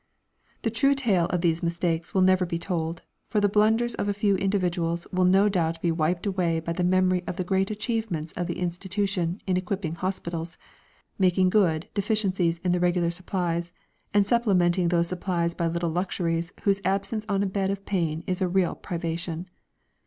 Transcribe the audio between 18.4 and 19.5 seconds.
a real privation.